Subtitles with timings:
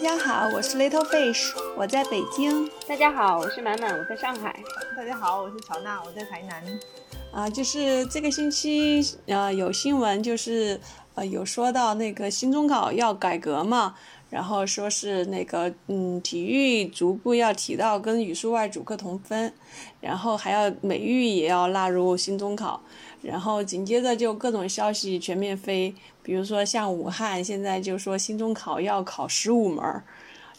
[0.00, 2.66] 家好，我是 Little Fish，我在北京。
[2.88, 4.58] 大家好，我是满满，我在上海。
[4.96, 6.80] 大家好，我是乔娜，我在台南。
[7.30, 10.80] 啊，就是这个星期呃有新闻，就是
[11.14, 13.94] 呃有说到那个新中考要改革嘛，
[14.30, 19.52] 然后说是那个嗯体育逐步要提到跟语数外主课同分，
[20.00, 22.80] 然后还要美育也要纳入新中考，
[23.20, 25.94] 然后紧接着就各种消息全面飞，
[26.30, 30.04] 比如说像武汉现在就说新中考要考十五门儿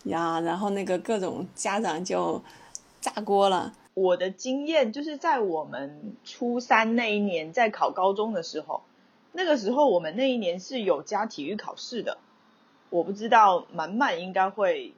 [0.04, 2.44] 呀，然后那个各种家长就
[3.00, 3.72] 炸锅了。
[3.94, 8.84] 我的经验就是在我们初三那一年在考高中的时候，
[9.32, 12.18] 那个时候我们那一年是有加体育考试的。
[12.90, 14.94] 我不知道满满应该会，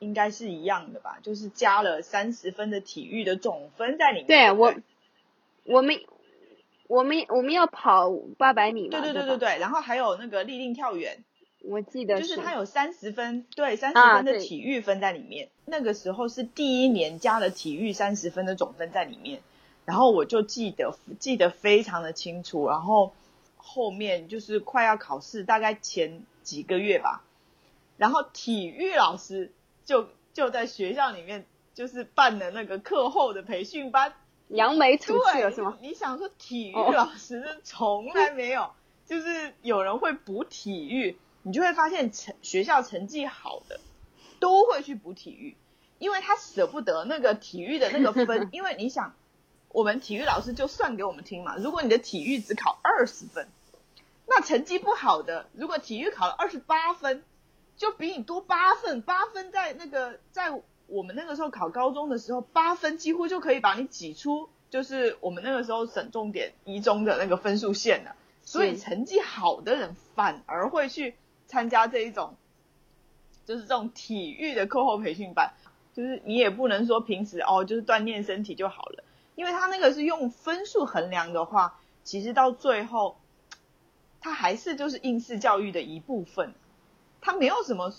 [0.00, 4.26] 应该是一样的吧，就是加了三十分的体育的总分在里面。
[4.26, 4.74] 对我，
[5.62, 5.94] 我们
[6.88, 8.90] 我们我们要跑八百米嘛？
[8.90, 11.22] 对对对对对，然后还有那个立定跳远。
[11.62, 15.48] 我记得就是它有三十分，对三十分的体育分在里面。
[15.66, 19.40] 那个时候是第一年加了体育三十分的总分在里面，
[19.84, 22.68] 然后我就记得记得非常的清楚。
[22.68, 23.12] 然后
[23.56, 27.22] 后面就是快要考试，大概前几个月吧，
[27.98, 29.52] 然后体育老师
[29.84, 34.14] 就就在学校里面就是办的那个课后的培训班，
[34.48, 35.78] 扬眉吐气了是吗？
[35.80, 38.72] 你想说体育老师从来没有，
[39.06, 41.18] 就是有人会补体育。
[41.42, 43.80] 你就会发现成学校成绩好的
[44.38, 45.56] 都会去补体育，
[45.98, 49.14] 因为他舍不得那个体育的那个分， 因为你想，
[49.68, 53.48] 我们体育老师就算给我们听嘛，如果你的体育只考二十分，
[54.26, 57.24] 那成绩不好的，如果体育考了二十八分，
[57.78, 60.50] 就比你多八分，八分在那个在
[60.88, 71.14] 我们那个时候考高中的时候，八分几乎就可以把你挤出，就是我们那个时候省重点一中的那个分数线了，所以成绩好的人反而会去。
[71.50, 72.36] 参加这一种，
[73.46, 75.54] 就是这种体育的课后培训班，
[75.94, 79.02] 就是你也不能说平时哦，就是锻炼身体就好了，
[79.34, 83.16] 因为他那个是用分数衡量的话，其实到最后，
[84.20, 86.52] 他还是就是应试教育的一部分，
[87.22, 87.90] 他没有什么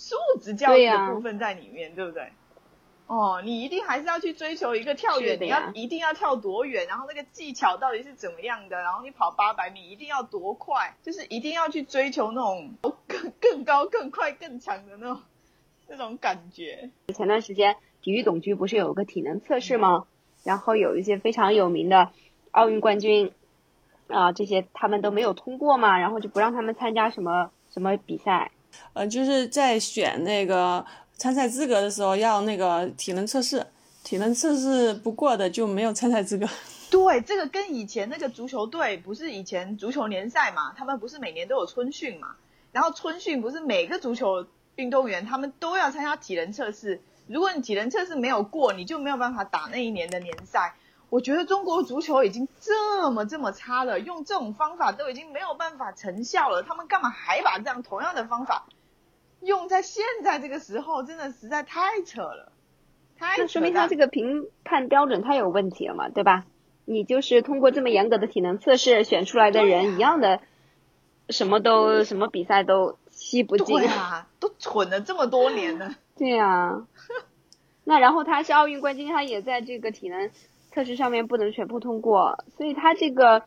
[0.00, 2.32] 素质教育的部分在里面，对不对？
[3.06, 12.72] 哦，你一定还是要去追求一个跳远，你要一定要跳多远，然后那个技巧到底是怎么样的，然后你跑八百米一定要多快，就是一定要去追求那种
[13.06, 15.20] 更更高、更快、更强的那种
[15.88, 16.88] 那种感觉。
[17.14, 20.06] 前段时间体育总局不是有个体能测试吗？
[20.42, 22.10] 然后有一些非常有名的
[22.52, 23.32] 奥运冠军
[24.08, 28.52] 啊，这些他们都没有通过嘛，然后就不让他们参加什么什么比赛。
[28.92, 30.84] 呃，就是在选那个。
[31.20, 33.66] 参赛资格的时候要那个体能测试，
[34.02, 36.48] 体能测试不过的就没有参赛资格。
[36.90, 42.28] 对，这个跟以前那个足球队不是以前足球联赛嘛，他们不是每年都有春训嘛？
[42.72, 50.74] 然后春训不是每个足球运动员他们都要参加体能测试，如果你体能测试没有过，你就没有办法打那一年的联赛。
[51.10, 58.64] 我觉得中国足球已经这么这么差了，用这种方法都已经没有办法成效了，他们干嘛还把这样同样的方法？
[59.40, 62.52] 用在现在这个时候，真的实在太扯了，
[63.18, 66.44] 太那说明他这个评判标准太有问题了嘛，对吧？
[66.84, 70.40] 你就是通过这么严格的体能测试选出来的人，一样的，
[71.28, 75.94] 什么都什么比赛都吸不进啊，都蠢了这么多年了。
[76.18, 76.82] 对呀，
[77.84, 80.30] 那然后他是奥运冠军，他也在这个体能
[80.72, 83.44] 测试上面不能全部通过，所以它这个，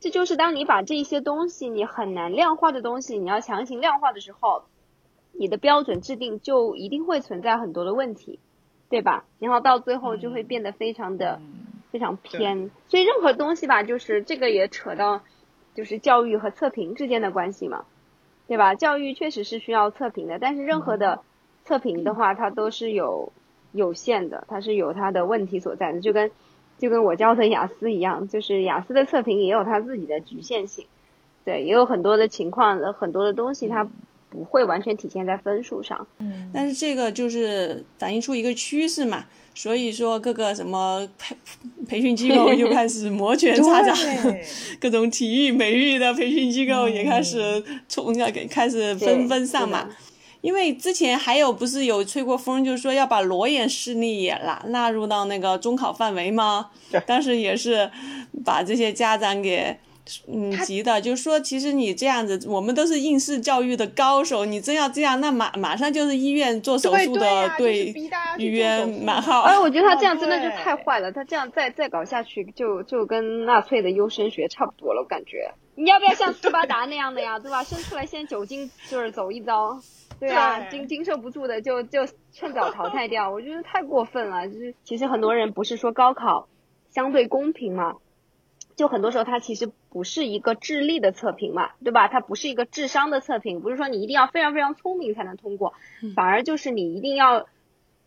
[0.00, 4.64] 这就是当你把这些东西你很难量化的东西，你要强行量化的时候。
[5.36, 8.38] 你的标准制定就一定会存在很多的问题，
[8.88, 9.24] 对吧？
[9.40, 11.40] 然后到最后就会变得非常的
[11.90, 12.70] 非常偏。
[12.86, 15.22] 所以任何东西吧，就是这个也扯到
[15.74, 17.84] 就是教育和测评之间的关系嘛，
[18.46, 18.76] 对吧？
[18.76, 21.22] 教育确实是需要测评的，但是任何的
[21.64, 23.32] 测评的话，它都是有
[23.74, 26.00] 有限的，它是有它的问题所在的。
[26.00, 26.30] 就跟
[26.78, 30.86] 就跟我教的雅思一样，就是雅思的测评也有它自己的局限性，
[31.44, 33.86] 对，也有很多的情况，很多的东西它。
[34.30, 41.36] 不会完全体现在分数上，嗯，但是这个就是反映出一个趋势嘛，所以说各个什么培
[41.86, 43.96] 培训机构又开始摩拳擦掌，
[44.80, 49.88] 各种体育美育的培训机构也开始冲要给开始纷纷上马，
[50.44, 56.68] 因为之前还有不是有吹过风，就是说要把裸眼视力也纳纳入到那个中考范围吗？
[57.06, 57.90] 当时也是
[58.44, 59.78] 把这些家长给。
[60.28, 67.86] 嗯，急的，就是说，其实你这样子，我们都是应试教育的高手，你真要这样，那马马上就是医院做手术的，对，
[68.36, 69.40] 预约满号。
[69.40, 75.50] 哎，我觉得他这样真的就太坏了，他这样再再搞下去，就就跟纳粹的优生学差不多了，我感觉。
[75.74, 77.64] 你要不要像斯巴达那样的呀，对吧？
[77.64, 79.80] 生出来先酒精就是走一遭。
[80.28, 84.48] 对啊，经经受不住的就就趁早淘汰掉，我觉得太过分了。
[84.48, 86.48] 就是其实很多人不是说高考
[86.90, 87.96] 相对公平嘛，
[88.76, 92.08] 就很多时候它其实不是一个智力的测评嘛，对吧？
[92.08, 95.74] 它不是一个智商的测评，不是说你一定要非常非常聪明才能通过，
[96.14, 97.46] 反而就是你一定要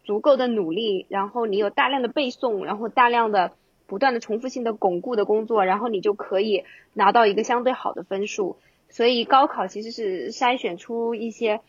[0.03, 3.53] 足够的努力，然后你有大量的背诵，然后大量的
[3.85, 6.63] 不断的重复性的巩固的工作，然后你就可以
[6.93, 8.57] 拿到一个相对好的分数。
[8.89, 11.59] 所以高考其实是筛选出一些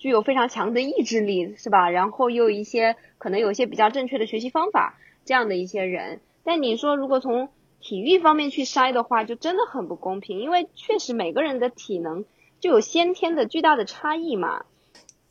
[0.00, 1.90] 具有非常强的意志力，是吧？
[1.90, 6.20] 然后又一些可能有一些比较正确的学习方法这样的一些人。
[6.42, 7.50] 但你说如果从
[7.80, 12.24] 体育方面去筛的话，就真的很不公平，因为确实每个人的体能
[12.60, 14.64] 就有先天的巨大的差异嘛。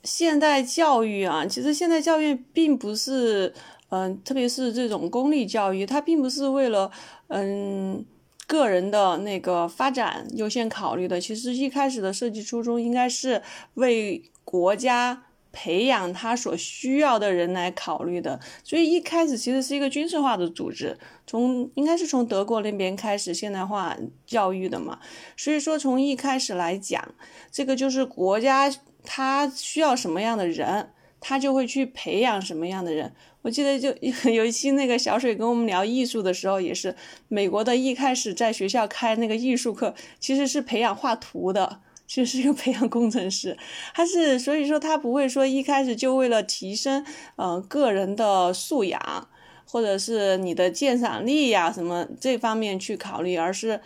[0.04, 3.52] 现代教育啊，其实现代教育并不是，
[3.90, 6.92] 嗯，特别是这种公立教育，它并不是为了，
[7.30, 8.06] 嗯。
[8.48, 13.40] 个人的那个发展优先考虑的，其实一开始的设计初衷应该是
[13.76, 14.20] 为
[14.50, 20.98] 国家培养他所需要的人来考虑的，所以一开始其实是一个军事化的组织，
[21.28, 25.00] 从应该是从德国那边开始现代化教育的嘛，
[25.38, 27.14] 所以说从一开始来讲，
[27.52, 28.74] 这个就是国家
[29.04, 33.14] 他需要什么样的人，他就会去培养什么样的人。
[33.44, 33.94] 我记得就
[34.32, 36.96] 有一期那个小水跟我们聊艺术的时候，也是
[37.28, 43.56] 美国的一开始在学校开那个艺术课，其实是培养画图的，其实是一个培养工程师。
[43.94, 47.06] 他是所以说他不会说一开始就为了提升
[47.38, 49.30] 嗯个人的素养，
[49.66, 53.80] 或者是你的鉴赏力呀什么这方面去考虑，而是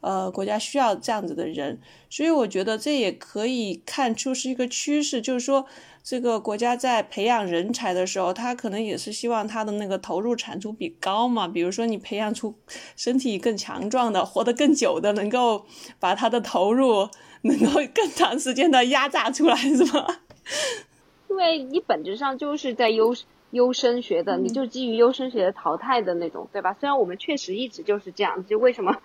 [0.00, 1.80] 呃国家需要这样子的人。
[2.08, 5.66] 所以我觉得这也可以看出是一个趋势，就是说。
[6.02, 11.46] 这个国家在培养人才的时候，他可能也是希望他的那个投入产出比高嘛。
[11.46, 12.54] 比如说，你培养出
[12.96, 15.66] 身体更强壮的、活得更久的，能够
[15.98, 17.10] 把他的投入
[17.42, 20.06] 能够更长时间的压榨出来，是吗？
[21.28, 23.14] 因为你本质上就是在优
[23.50, 26.76] 优生学的，你就基于优生学的淘汰的那种，对吧？
[26.80, 28.96] 虽然我们确实一直就是这样，就为什么，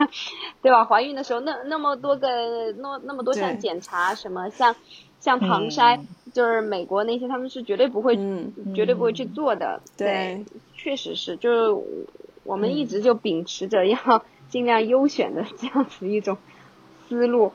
[0.62, 0.86] 对吧？
[0.86, 4.76] 怀孕的时候那那么多个那那么多项检查，什么像。
[5.18, 6.02] 像唐筛，
[6.34, 8.16] 就是美国那些，他们是绝对不会，
[8.76, 9.82] 绝对不会去做的。
[9.98, 10.46] 对，
[10.76, 11.84] 确实是，就是
[12.44, 16.38] 我们一直就秉持着要尽量优选的这样子一种
[17.10, 17.54] 思路。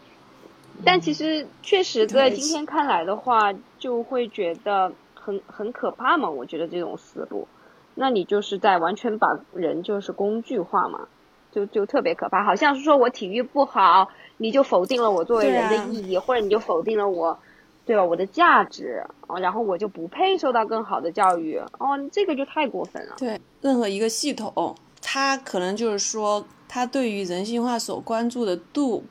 [0.84, 6.28] 但其实确实在今天看来的话，就会觉得很很可怕嘛。
[6.28, 7.46] 我觉得这种思路，
[7.94, 11.08] 那你就是在完全把人就是工具化嘛，
[11.52, 12.44] 就就特别可怕。
[12.44, 17.38] 好像是说我体育不好，你就否定了我作为人的意义，或者你就否定了我。
[17.86, 18.04] 对吧？
[18.04, 23.16] 我的价值啊，然后我就不配受到更好的教育哦，这个就太过分了。
[23.18, 29.02] 对，任何一个系统，它可能就是说，它对于人性化所关注的度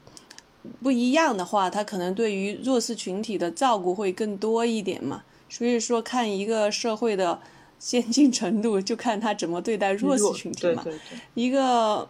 [0.82, 5.24] 不一样的话，他可能对于弱势群体的照顾会更多一点嘛。
[5.50, 7.40] 所以说，看一个社会的
[7.80, 10.86] 先进程度，就看他怎么对待弱势群体嘛。
[11.34, 12.08] 一个。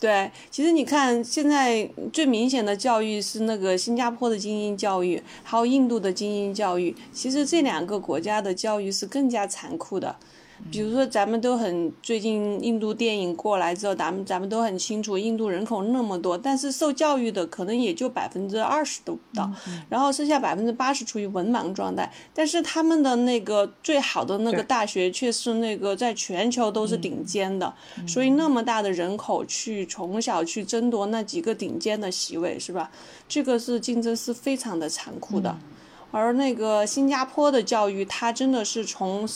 [0.00, 6.94] 对，其实你看，现在最明显的教育是那个新加坡的精英教育，还有印度的精英教育。
[7.12, 10.16] 其实这两个国家的教育是更加残酷的。
[10.70, 19.50] 比如说，咱们都很最近印度电影过来之后，咱们咱们都很清楚，印度人口那么多，但是受教育的可能也就百分之二十都不到，
[19.88, 22.12] 然后剩下百分之八十处于文盲状态。
[22.32, 27.72] 但是他们的那个最好的那个大学却是那个在全球都是顶尖的，
[28.06, 32.90] 所以那么大的人口去从小去争夺那几个顶尖的席位，是吧？
[33.28, 35.56] 这个是竞争是非常的残酷的。
[36.12, 39.26] 而那个新加坡的教育，它真的是从。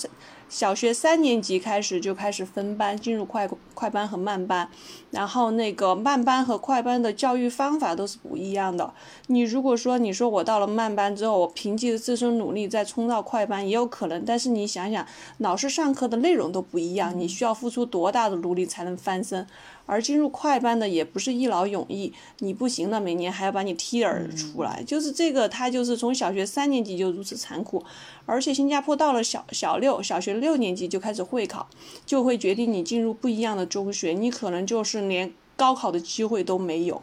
[0.54, 4.68] 小学三年级开始就开始分班，进入快快班和慢班，
[5.11, 8.94] 然后那个慢班和快班的教育方法都是不一样的。
[9.26, 15.04] 你如果说你说我到了慢班之后，我凭借着自身努力再冲到快班也有可能，但是你想想，
[15.38, 19.44] 老师上课的内容都不一样，你需要付出多大的努力才能翻身？
[19.86, 27.84] 而进入快班的也不是一劳永逸，你不行了，每年还要把你踢而出来，就是这个，他就是从小学三年级就如此残酷，
[28.26, 31.68] 而且新加坡到了小小六小学六年级就开始会考，
[32.06, 37.02] 就会决定你进入不一样的中学，你可能就是连高考的机会都没有，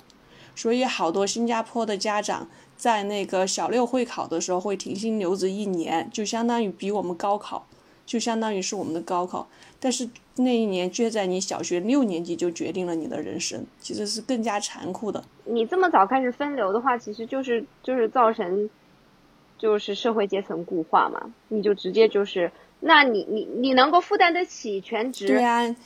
[0.55, 7.67] 所以好多新加坡的家长在那个小六会考的时候会停薪留职一年，就相当于比我们高考，
[8.05, 9.47] 就相当于是我们的高考。
[9.79, 15.23] 但是那一年却在你小学六年级就决定了你的人生，其实是更加残酷的。
[15.43, 18.69] 你这么早开始分流的话，其实就是就是造成，
[19.57, 21.33] 就是社会阶层固化嘛。
[21.49, 25.37] 你就直接就是，那你你你能够负担得起全职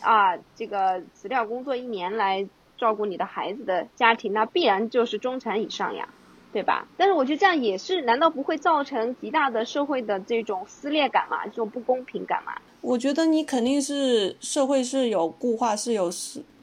[0.01, 2.47] 啊，这个辞掉工作一年来
[2.77, 6.07] 照顾你的孩子的家庭，那必然就是中产以上呀。
[6.55, 6.87] 对吧？
[6.95, 11.45] 但是我觉得这样也是，难道不会造成极大的社会的这种撕裂感嘛？
[11.47, 12.53] 这种不公平感嘛？
[12.79, 16.09] 我觉得你肯定是社会是有固化，是有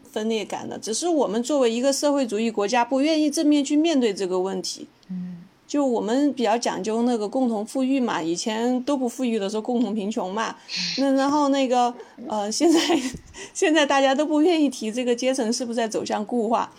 [0.02, 4.88] 分裂感的，只是我们作为一个社会主义国家，不愿意正面去面对这个问题。
[5.11, 10.56] 嗯，就我们比较讲究那个共同富裕嘛，以前都不富裕的时候共同贫穷嘛。
[10.96, 11.92] 那然后那个
[12.26, 12.80] 呃，现在
[13.52, 16.72] 现在大家都不愿意提这个阶层是不是在走向固化，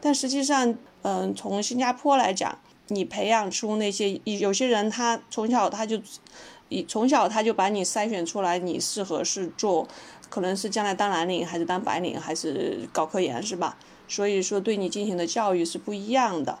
[0.00, 0.74] 但实际上，
[1.08, 2.58] 嗯，从新加坡来讲，
[2.88, 6.00] 你培养出那些有些人，他从小他就，
[6.68, 9.86] 以从小他就把你筛选出来，你适合是做。
[10.28, 13.76] 可能是将来当蓝领，还是当白领，还是搞科研，是吧？
[14.08, 16.58] 所以说对你进行的教育是不一样的。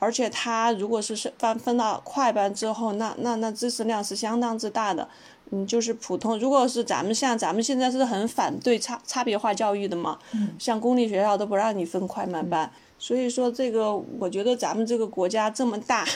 [0.00, 5.08] 而且他如果是是分分到快班之后，那那那知识量是相当之大的。
[5.52, 10.18] 嗯，就是普通，如果是咱们像咱们现在是很反对差差别化教育的嘛，
[10.58, 12.68] 像公立学校都不让你分快慢班。
[13.04, 16.06] 所以说这个，我觉得咱们这个国家这么大，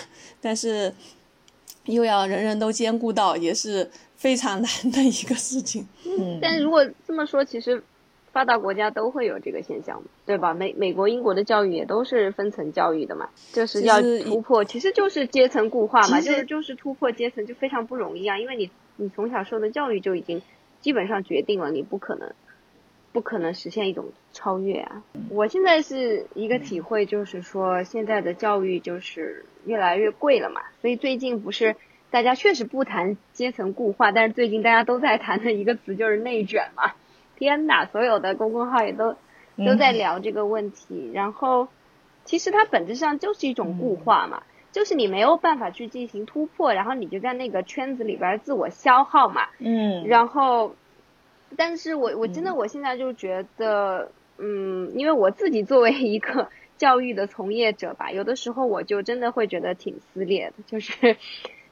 [0.40, 0.95] 但是
[1.85, 3.90] 又要人人都兼顾到，也是。
[4.18, 7.80] 非常难的一个事情，嗯，但如果这么说，其实
[8.33, 10.52] 发达国家都会有这个现象，对吧？
[10.52, 20.42] 美美国、英国的教育也都是分层教育的嘛，就是要突破，其实就是阶层固化嘛，就是就是突破阶层就非常不容易啊，因为你你从小受的教育就已经
[20.80, 22.33] 基本上决定了你不可能
[23.19, 25.03] 不可能实现一种超越啊。
[25.29, 31.75] 我现在是一个体会，就是说现在的教育就是越来越贵了嘛，所以最近不是。
[32.11, 36.93] 大家确实不谈阶层固化，但是最近大家都在谈的一个词就是内卷嘛。
[37.37, 39.15] 天呐，所有的公众号也都
[39.59, 41.11] 都在聊这个问题。
[41.13, 41.69] 然后，
[42.25, 49.47] 其实它本质上就是一种固化嘛，就是你没有办法去进行突破，然后你就在那个圈子里边自我消耗嘛。
[49.59, 50.07] 嗯。
[50.07, 50.75] 然后，
[51.57, 61.17] 但是我我真的我现在就觉得，嗯，因为我自己作为一个 教育的从业者吧，有的时候我就真的会觉得挺撕裂的，就是。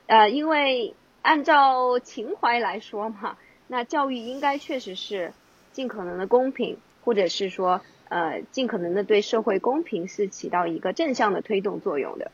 [0.08, 5.32] 呃，因为按照情怀来说嘛，那教育应该确实是
[5.72, 12.30] 尽可能的公平，或者是说呃尽可能的对社会公平是起到一个正向的推动作用的。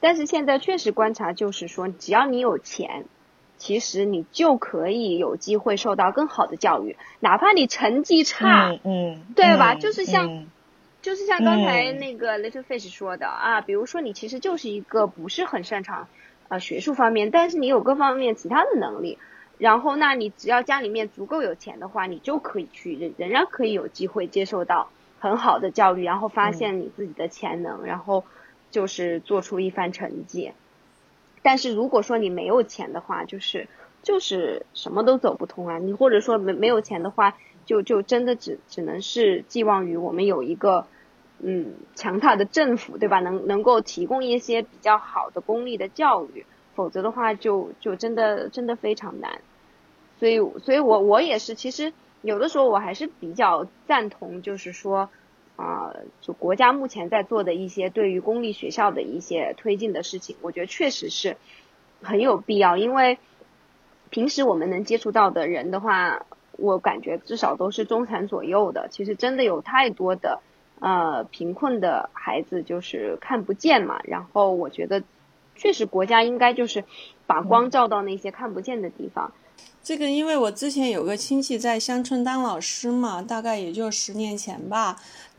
[0.00, 3.06] 但是现在确实观察就是说，只要你有钱，
[3.56, 9.74] 其实你就可以有机会受到更好的教育，哪怕你成绩差，嗯，对吧？
[9.74, 10.46] 就是像
[11.02, 16.08] 就是像刚才那个 Little Fish 说的啊，比如说你其实就是一个不是很擅长。
[16.46, 19.16] 啊，学术方面，但是你有各方面其他的能力，
[19.56, 28.24] 然后那你只要家里面足够有钱的话，你就可以去仍仍然可以有机会接受到很好的教育，然后发现你自己的潜能，然后
[28.70, 30.52] 就是做出一番成绩。
[31.44, 33.68] 但是如果说你没有钱的话，就是
[34.02, 35.78] 就是什么都走不通啊。
[35.78, 37.36] 你或者说没没有钱的话，
[37.66, 40.86] 就就真的只只能是寄望于我们有一个。
[41.46, 43.18] 嗯，强大的政府，对吧？
[43.20, 49.40] 能能够提供一些比较好的公立的教育，否则的话，就就真的真的非常难。
[50.18, 55.10] 所以，所以我我也是，其实有的时候我还是比较赞同，就是说，
[55.56, 61.36] 啊，就国家目前在做的一些对于公立学校的一些推进的事情，我觉得确实是
[62.02, 62.76] 很有必要。
[62.76, 63.18] 因为
[64.10, 68.88] 平时我们能接触到的人的话，我感觉至少都是中产左右的。
[68.90, 70.40] 其实真的有太多的。
[70.80, 75.02] 呃，贫困的孩子就是看不见嘛，然后我觉得，
[75.54, 76.84] 确实国家应该就是
[77.26, 79.32] 把光照到那些看不见的地方。
[79.82, 84.96] 这个，因为我之前有个亲戚在乡村当老师嘛，大概也就十年前吧，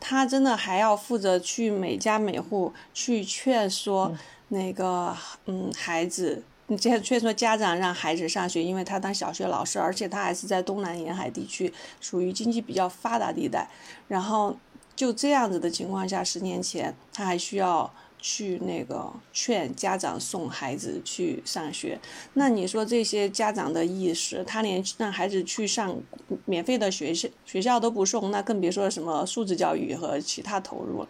[0.08, 4.16] 他真的还要负责去每家每户去劝说
[4.50, 13.68] 那个嗯孩子，你劝劝说家长让孩子上学，因为他当小学老师，而且他还是在东南沿海地区，属于经济比较发达地带，
[14.08, 14.56] 然后。
[14.96, 17.92] 就这样子的情况下，十年前他还需要
[18.28, 22.00] 去那个劝家长送孩子去上学。
[22.34, 25.96] 那你说这些家长的意识，他连让孩子去上
[26.46, 31.10] 免费的学校学校都不送，那更别说什么素质教育和其他投入了。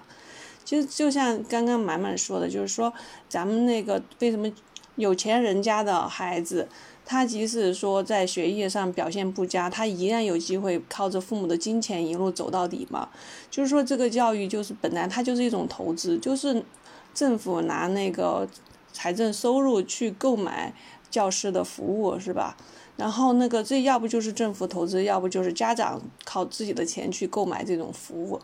[0.66, 2.94] 其实就像刚刚满满说的，就是说
[3.30, 4.52] 咱们那个为什么
[4.98, 6.68] 有钱人家的孩子。
[7.08, 13.08] 他即使说在学业上表现不佳，他依然有机会靠着父母的金钱一路走到底嘛？
[13.52, 16.66] 就是说，这个教育就是本来它就是一种投资，就是
[17.16, 18.48] 政府拿那个
[18.94, 20.72] 财政收入去购买
[21.10, 22.56] 教师的服务，是吧？
[22.98, 28.40] 然后那个这要不就是政府投资，要不就是家长靠自己的钱去购买这种服务。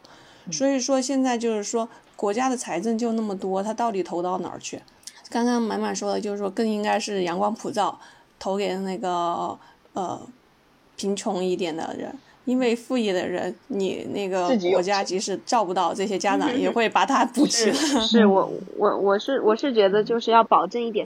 [0.51, 4.82] 所以说现在就是说国家的财政就那么多，他到底投到哪儿去？
[5.30, 8.00] 刚刚满满说的就是说更应该是阳光普照。
[8.44, 9.56] 投给那个
[9.94, 10.20] 呃
[10.96, 12.12] 贫穷一点的人，
[12.45, 18.01] 因为富裕的人，你那个国家即使照不到这些家长，也会把他补齐是了。
[18.01, 21.05] 是我我我是我是觉得就是要保证一点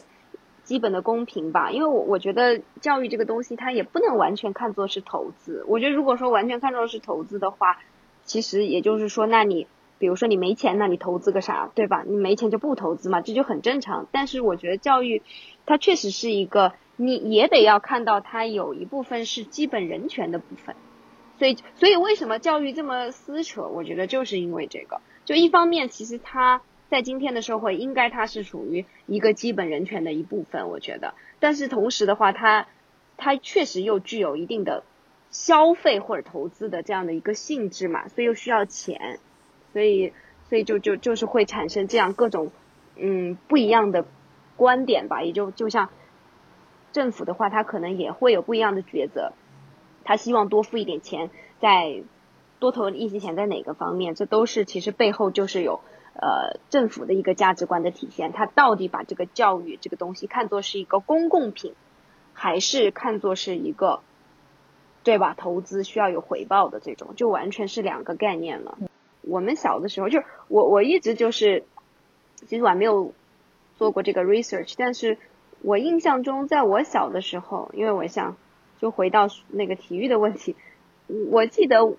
[0.64, 5.66] 基本的公平吧，因为我我觉得教育这个东西它也不能完全看作是投资。
[5.68, 7.80] 我觉得如果说完全看作是投资的话，
[8.24, 9.68] 其实也就是说，那你
[10.00, 12.04] 比如说你没钱，那你投资个啥，对吧？
[12.08, 14.08] 你没钱就不投资嘛，这就很正常。
[14.12, 15.22] 但是我觉得教育
[15.66, 20.76] 它确实是一个，你也得要看到它有一部分是基本人权的部分。
[21.38, 23.68] 所以，所以为什么教育这么撕扯？
[23.68, 25.02] 我觉得就是因为这个。
[25.26, 31.14] 就一方面，其实它在今天的社会，应该它是属于一个基本人权的一部分，我觉得。
[31.40, 32.68] 但是同时的话，它
[33.18, 34.84] 它确实又具有一定的
[35.32, 39.20] 消费或者投资的这样的一个性质嘛，所以又需要钱，
[39.74, 40.14] 所以
[40.48, 42.52] 所以就就就是会产生这样各种
[42.96, 44.06] 嗯不一样的
[44.56, 45.24] 观点吧。
[45.24, 45.90] 也就就像
[46.94, 49.34] 政府的话，它可能也会有不一样的抉择。
[50.06, 52.04] 他希望多付一点钱，在
[52.60, 55.82] 多投一些钱在哪个方面，这都是其实背后就是有
[56.14, 58.32] 呃政府的一个价值观的体现。
[58.32, 61.74] 他到底把这个教育这个东西看作是一个公共品，
[62.34, 64.00] 还是看作是一个
[65.04, 68.78] 对吧投资需要有回报的这种，就完全是两个概念了。
[69.22, 71.66] 我们小的时候，就是我我一直就是，
[72.48, 73.12] 其实我还没有
[73.76, 75.18] 做过这个 research，但是
[75.62, 78.38] 我印象中，在我小的时候，因为我想。
[78.86, 80.56] 就回到那个体育的问题，
[81.32, 81.96] 我记得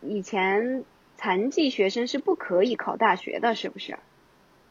[0.00, 0.84] 以前
[1.16, 3.96] 残疾学生是不可以考大学的，是不是？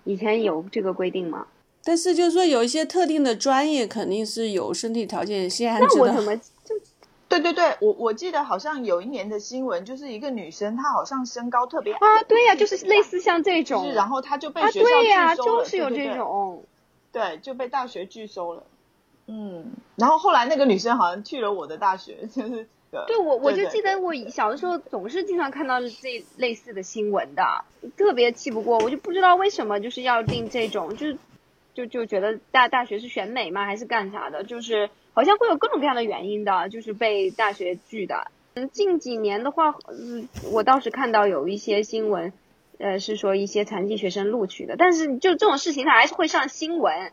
[0.04, 1.48] 以前有这个规定吗？
[1.86, 5.88] 但是就是说有一些特定的专业肯定是有身体条件限制的。
[5.96, 6.76] 那我怎么 就？
[7.30, 16.66] 对对对，我我记得好像有一年的新闻，就是一个女生，她好像身高特别啊，对呀、就是类似像这种，然后她就被啊，学校对呀、拒收了，就是有这对对对种。
[17.14, 18.64] 对，就被大学拒收了。
[19.28, 22.68] 嗯，然后后来那个女生好像去了我的大学， 就是
[23.08, 27.64] 对我，我就记得我小的时候总是经常看到这类似的新闻的，
[27.98, 31.18] 特别气不过，我就不知道为什么就是要定这种，就是
[31.74, 34.44] 就就觉得大大学是选美吗，还是干啥的？
[34.44, 38.28] 就是好像会有各种各样的原因的，就是被大学拒的。
[38.56, 42.32] 嗯，近几年的话，嗯，我倒是看到有一些新闻，
[42.78, 47.12] 呃，是说一些残疾学生录取的，但是就这种事情它还是会上新闻。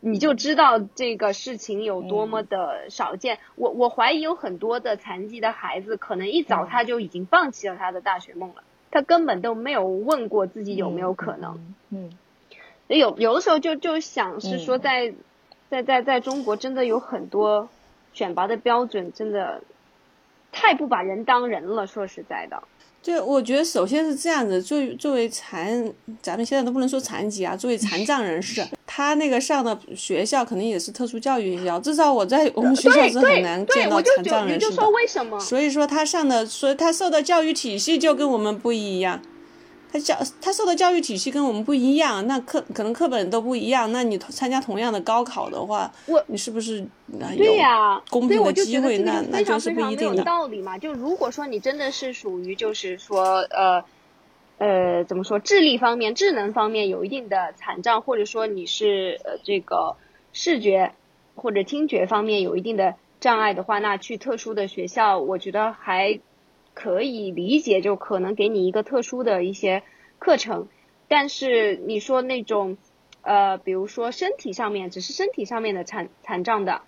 [0.00, 3.38] 你就知道这个事情有多么的少见。
[3.54, 11.74] 我我怀疑有很多的残疾的孩子，可能一早他就已经放弃了他的大学梦了，他根本都没有问过自己有没有可能。
[11.90, 12.10] 嗯，
[12.86, 15.14] 有有的时候就就想是说在，
[15.70, 17.68] 在在在中国真的有很多
[18.12, 19.62] 选拔的标准真的
[20.52, 21.86] 太不把人当人了。
[21.86, 22.62] 说实在的，
[23.02, 34.90] 对，我觉得首先是这样子，作为作为残，咱们现在都不能说残疾啊，作为残障人士， 他那个上的学校肯定也是特殊教育学校，至少我在我们学校是很难，见到残障人士的就就说。
[34.90, 35.38] 为什么？
[35.40, 39.22] 所以说他上的，所以他受的教育体系就跟我们不一样。
[39.90, 43.90] 他教他受的教育体系跟我们不一样，那课可能课本都不一样。
[43.92, 46.86] 那你参加同样的高考的话，我你是不是
[47.18, 48.98] 呃对有呀、公平的机会？
[48.98, 50.22] 那那就是不一定的。
[50.22, 50.76] 道理嘛。
[50.78, 53.84] 就如果说你真的是属于就是说呃
[54.58, 59.96] 呃怎么说智力方面、智能方面有一定的残障，或者说你是呃这个
[60.32, 60.92] 视觉
[61.34, 66.20] 或者听觉方面有一定的障碍的话，那去特殊的学校，我觉得还
[66.78, 69.82] 可以理解，就可能给你一个特殊的一些
[70.20, 70.68] 课程。
[71.08, 72.76] 但是你说那种
[73.22, 76.82] 呃，比如说身体上面，只是身体上面的残残障的，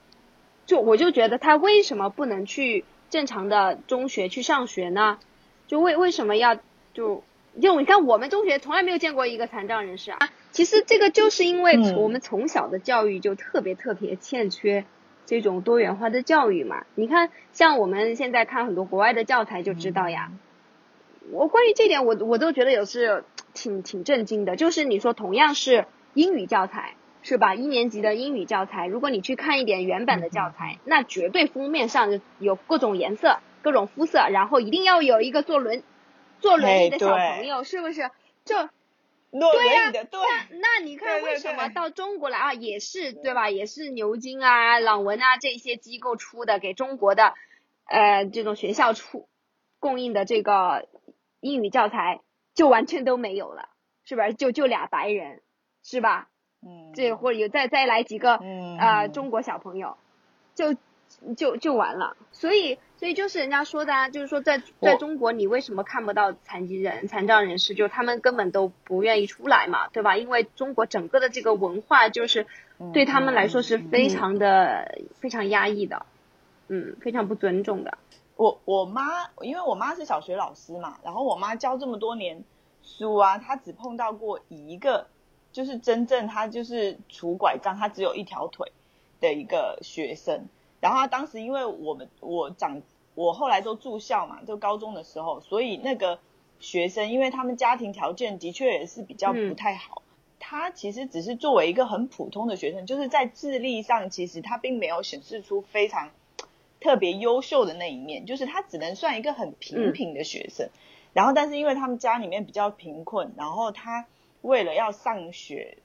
[0.65, 5.19] 就我就觉得他为什么不能去正常的中学去上学呢？
[5.67, 6.55] 就为为什么要
[6.95, 7.25] 就
[7.61, 10.19] 就你看我们中学从来没有见过一个残障人士啊。
[10.53, 14.85] 其实这个就是因为我们从小的教育就特别特别欠缺
[15.31, 16.85] 这种多元化的教育嘛。
[16.97, 20.33] 你看，像我们现在看很多国外的教材就知道呀。
[21.31, 23.23] 我关于这点我我都觉得也是
[23.55, 27.55] 挺挺震惊的，就是你说同样是英语教材是吧？
[27.55, 35.85] 一年级的英语教材，如果你去看一点原版的教材，那绝对封面上有各种颜色、各种肤色，然后一定要有一个坐轮
[36.41, 38.11] 坐轮椅的小朋友，是不是？
[38.45, 38.57] 就
[39.31, 43.49] 落对呀轮椅的，对，那那你看为什么到中国来啊，也是对吧？
[43.51, 47.35] 也是牛津啊、朗文啊这些机构出的，给中国的
[47.87, 49.29] 呃这种学校出
[49.79, 50.89] 供应的这个
[51.41, 52.21] 英语教材，
[52.55, 53.69] 就完全都没有了，
[54.05, 54.35] 是不是？
[54.35, 55.43] 就就俩白人，
[55.83, 56.29] 是吧？
[56.63, 59.97] 嗯，这或者有再再来几个嗯呃中国小朋友，
[60.55, 60.75] 就
[61.37, 62.17] 就就完了。
[62.33, 67.73] 所以所以就是人家说的啊，就是说在在中国你为什么看不到残疾人、残障人士？
[67.75, 70.19] 就他们根本都不愿意出来嘛，对吧？
[70.19, 72.47] 因为中国整个的这个文化就是
[72.93, 76.05] 对他们来说是非常的、非常压抑的，
[76.69, 77.97] 嗯，非常不尊重的。
[78.37, 82.45] 我我妈，因为我妈是小学老师嘛，然后我妈教这么多年
[82.83, 85.07] 书啊，她只碰到过一个，
[85.53, 88.73] 就是真正她就是拄拐杖，她只有一条腿
[89.23, 90.49] 的一个学生。
[90.81, 92.83] 然后他当时因为我们我长
[93.15, 96.19] 我后来都住校嘛，就高中的时候，所以那个
[96.59, 100.03] 学生，因为他们家庭条件的确也是比较不太好，
[100.39, 106.11] 他其实只是作为一个很普通的学生，就是在智力上其实他并没有显示出非常。
[106.83, 110.71] 特别优秀的那一面，就是他只能算一个很平平的学生。
[111.13, 114.07] 然后，但是因为他们家里面比较贫困，然后他
[114.41, 115.77] 为了要上学，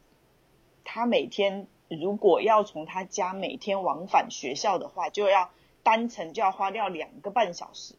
[0.86, 1.68] 他每天
[2.00, 5.50] 如果要从他家每天往返学校的话，就要
[5.84, 7.96] 单程就要花掉两个半小时，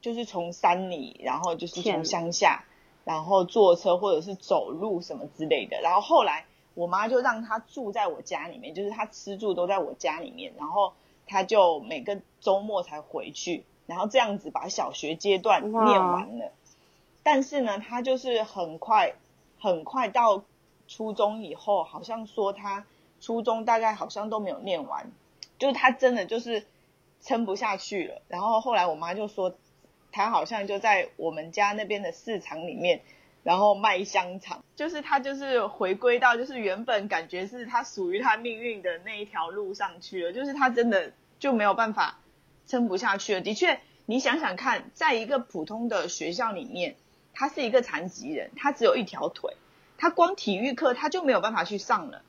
[0.00, 2.64] 就是从山里，然后就是从乡下，
[3.04, 5.80] 然后坐车或者是走路什么之类的。
[5.80, 10.92] 然后后来我妈就让他住在我家里面，就是他吃住都在我家里面，然后。
[11.24, 16.52] 他就每个周末才回去，然后这样子把小学阶段念完了。
[17.22, 19.14] 但是呢，他就是很快
[19.58, 20.42] 很快到
[20.94, 22.84] 初中以后，好像说他
[23.20, 25.10] 初中大概好像都没有念完，
[25.58, 26.66] 就是他真的就是
[27.22, 28.20] 撑不下去了。
[28.28, 29.54] 然后后来我妈就说，
[30.10, 33.00] 他好像就在我们家那边的市场里面。
[33.44, 42.20] 然后卖香肠，就是他就是回归到就是原本感觉是他属于他命运的那一条路上去了，就是他真的就没有办法
[42.68, 43.40] 撑不下去了。
[43.40, 46.94] 的确，你想想看，在一个普通的学校里面，
[47.34, 49.56] 他是一个残疾人，他只有一条腿，
[50.02, 52.22] 他光体育课他就没有办法去上了。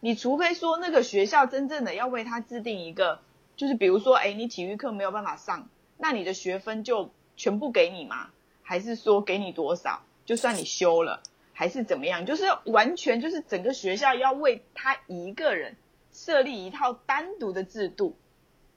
[0.00, 3.20] 你除非说那个学校真正的要为他制定一个，
[3.56, 8.30] 就是比如说，哎，你体育课没有办法上，那你的学分就全部给你吗？
[8.62, 10.00] 还是说给你多少？
[10.24, 11.20] 就算你修了，
[11.52, 12.24] 还是怎么样？
[12.24, 15.76] 就是完全就是整个学校要为他一个人
[16.10, 18.16] 设立一套单独的制度，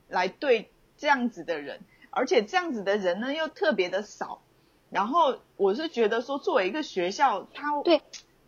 [0.10, 4.42] 来对这样子的人，而且这样子的人呢又特别的少。
[4.89, 8.02] 然后我是觉得说，作为一个学校，它对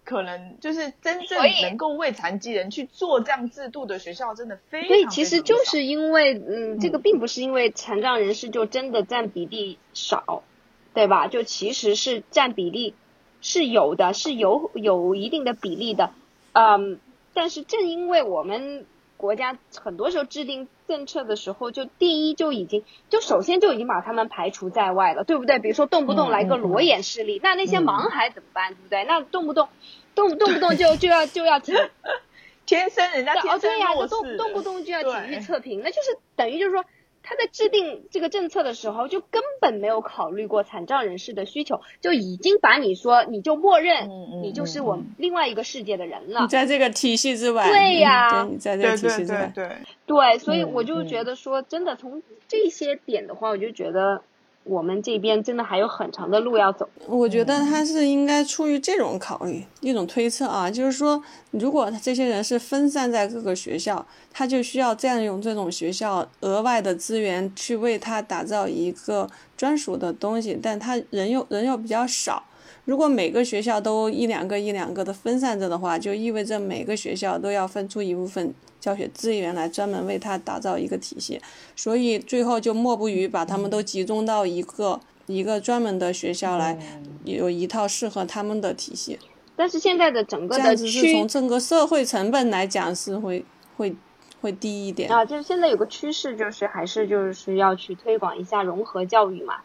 [0.04, 4.88] 可能就是真正能够为残疾人去做这样制度的学校，真的非常。
[4.88, 10.44] 所以其实就是因为，嗯，这个并不是因为残障人士就真的占比例少。
[10.92, 11.28] 对吧？
[11.28, 12.96] 就其实是占比例
[13.42, 16.12] 是有的，是有有一定的比例的，
[16.52, 17.00] 嗯，
[17.34, 18.88] 但是正因为我们
[19.20, 25.60] 国家很多时候制定政策的时候，就第一就已经就首先就已经把他们排除在外了，对不对？
[25.60, 28.74] 比如说动不动来个裸眼视力，那那些盲孩怎么办？
[28.74, 29.04] 对不对？
[29.04, 29.68] 那动不动
[30.16, 31.74] 动动不动就就要就要体
[32.66, 36.86] 天生人家天生弱动动不动就要体育测评，那就是等于就是说。
[37.24, 44.10] 他在制定这个政策的时候，就根本没有考虑过残障人士的需求，就已经把你说你就默认
[44.42, 46.42] 你就是我另外一个世界的人了。
[46.42, 47.70] 你在这个体系之外。
[47.70, 49.52] 对呀，你在这个体系之外。
[49.54, 49.70] 对
[50.06, 54.22] 对，所以我就觉得说，真的从这些点的话，我就觉得。
[54.64, 56.88] 我们这边真的还有很长的路要走。
[57.08, 72.44] 我觉得他是应该出于这种考虑，一种推测啊，就是说，如果这些人是分散在各个学校，他就需要占用这种学校额外的资源去为他打造一个专属的东西，但他人又人又比较少。
[72.86, 78.54] 如果每个学校都一两个一两个的分散着的话，就意味着每个学校都要分出一部分。
[78.80, 81.38] 教学资源来专门为他打造一个体系，
[81.76, 86.80] 所以最后就莫不于把他们都集中到一个一个专门的学校来，
[87.26, 89.20] 有一套适合他们的体系。
[89.58, 93.44] 但是现在的整个的这样子是从整个社会成本来讲是会
[93.76, 93.94] 会
[94.40, 95.26] 会低一点啊。
[95.26, 99.56] 就是现在有个趋势，就是还是就是要去推广一下融合教育嘛。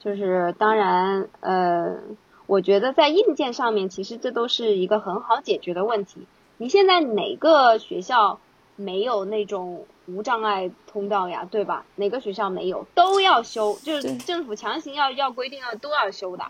[0.00, 1.96] 就是当然，呃，
[2.46, 6.26] 我觉得在硬件上面，其实这都是一个很好解决的问题。
[6.56, 8.40] 你现在哪个学校？
[8.76, 11.86] 没有那种无障碍通道呀，对吧？
[11.94, 16.44] 哪个学校没有都要修，就是政府强行要要规定要都要修的，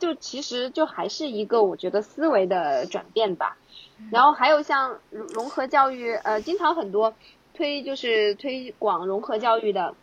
[0.00, 3.56] 就其实就还是一个我觉得思维的转变吧。
[4.10, 7.14] 然后还有像融合教育，呃，经常很多
[7.54, 9.94] 推就是推广融合教育的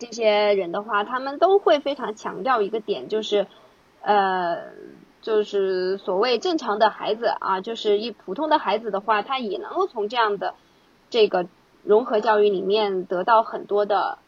[0.00, 3.46] 这些人的话，他们都会非常强调一个点，就是
[4.04, 4.72] 呃。
[5.24, 10.54] 就是所谓正常的孩子啊，就是一普通的孩子的话，他也能够从这样的
[11.08, 11.46] 这个
[11.82, 14.18] 融合教育里面得到很多的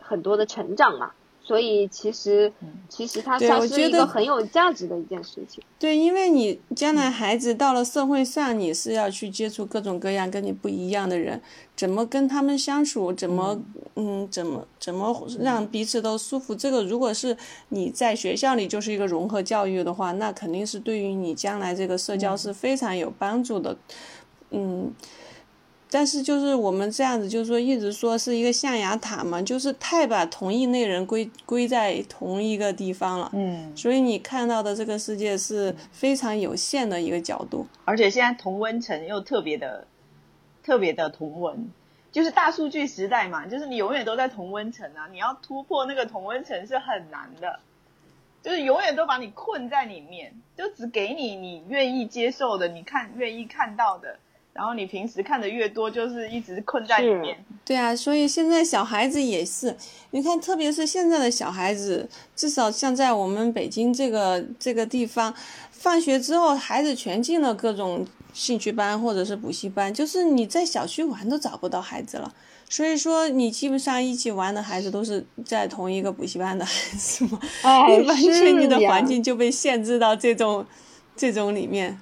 [0.00, 1.12] 很多的成长嘛。
[1.50, 2.52] 所以其实，
[2.88, 5.60] 其实它它是一个很有价值的一件事情。
[5.80, 11.42] 对，因为你将来孩子到了社会上，你是要去接触各种各样跟你不一样的人，
[11.74, 13.60] 怎么跟他们相处，怎么
[13.96, 16.54] 嗯，怎么怎么让彼此都舒服。
[16.54, 17.36] 这个如果是
[17.70, 23.76] 你在学校里就是一个融合教育的话，那肯定是对于你将来这个社交是非常有帮助的。
[24.52, 24.94] 嗯。
[25.92, 33.28] 但是就是我们这样子，就是说一直说是一个象牙塔嘛，就是太把同一类人归归在同一个地方了。
[33.32, 37.66] 嗯，所以你看到的这个世界是非常有限的一个角度。
[37.84, 39.84] 而且现在同温层又特别的
[40.62, 41.68] 特别的同温，
[42.12, 47.58] 就是大数据时代嘛，就是你永远都在同温层啊，你要突破那个同温层是很难的，
[48.42, 54.20] 就是永远都把你困在里面，就只给你你愿意接受的，你看愿意看到的。
[54.60, 57.34] 然后你平时看的越多，就是一直困在里面。
[57.64, 59.74] 对啊，所以现在小孩子也是，
[60.10, 65.32] 你看，特别是现在的小孩子，至少像在我们北京这个这个地方，
[65.70, 72.30] 放学之后，孩子全进了各种兴趣班或者是补习班，就是你在小区玩都找不到孩子了。
[72.68, 77.40] 所以说，你基本上一起玩的孩子都是在同一个补习班的孩子嘛，
[77.88, 80.66] 你 完全你的环境就被限制到这种
[81.16, 81.98] 这种里面。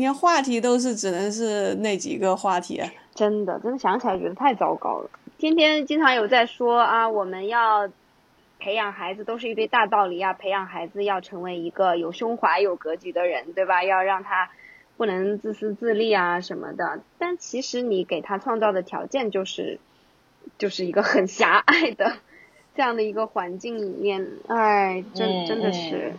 [0.00, 2.82] 连话题都是只能是那几个话题，
[3.14, 5.10] 真的，真的想起来觉得太糟糕了。
[5.38, 7.88] 天天经常有在说啊，我们要
[8.58, 13.84] 培养孩子，都是一堆大道理啊，培养孩子要成为一个有胸怀、有格局的人，对吧？
[13.84, 14.50] 要让他
[14.96, 17.00] 不能自私自利啊什么的。
[17.18, 19.78] 但其实你给他创造的条件就是，
[20.58, 22.14] 就是一个很狭隘的
[22.74, 26.14] 这样的一个环境里面，哎，真真的是，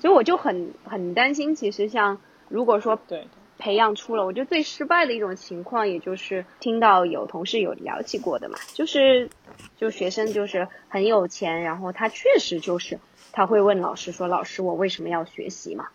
[0.00, 2.18] 所以我就很很担心，其实像。
[2.48, 3.26] 如果说对
[3.58, 9.30] 培养出了，我觉得最失败的一种情况，也就是听到有同事有聊起过的嘛，就是
[9.78, 12.98] 就学生就是很有钱，然后他确实就是
[13.32, 15.88] 他会问老师说：“老师，我为什么要学习嘛？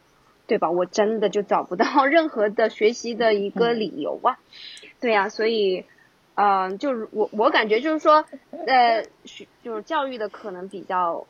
[0.47, 0.71] 对吧？
[0.71, 4.39] 我真的就找不到任何的学习的一个理由啊。”
[4.99, 5.85] 对呀，所以
[6.35, 8.25] 嗯，就是我我感觉就是说，
[8.65, 11.27] 呃，学就是教育的可能比较。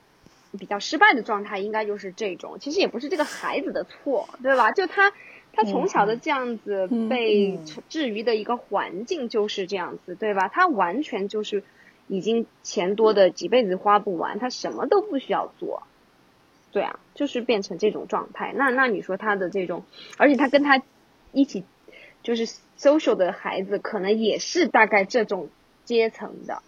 [0.60, 4.72] 比较失败的状态应该就是这种，其实也不是这个孩子的错，对吧？
[4.72, 5.14] 就他
[5.54, 7.58] 他从小的这样子被
[7.90, 10.50] 置于的一个环境就是这样子，对吧？
[10.50, 11.64] 他完全就是
[12.08, 15.84] 已经钱多的几辈子花不完，他什么都不需要做，
[16.72, 18.54] 对啊，就是变成这种状态。
[18.56, 19.84] 那那你说他的这种，
[20.18, 20.82] 而且他跟他
[21.32, 21.64] 一起
[22.24, 22.46] 就是
[22.78, 25.50] social 的孩子，可能也是大概这种
[25.86, 26.62] 阶层的，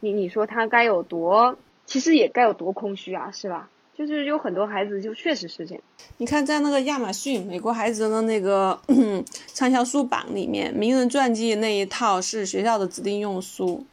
[0.00, 1.56] 你你说他该有多？
[1.90, 3.68] 其实也该有多空虚啊，是吧？
[3.98, 5.82] 就是有很多孩子就确实是这样。
[6.18, 8.80] 你看，在那个亚马逊美国孩子的那个
[9.52, 13.84] 畅销书榜里面，名人传记那一套是学校的指定用书，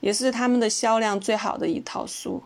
[0.00, 2.42] 也是他们的销量最好的一套书。